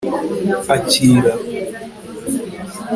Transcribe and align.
akira 0.75 1.31